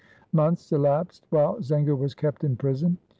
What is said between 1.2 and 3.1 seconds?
while Zenger was kept in prison.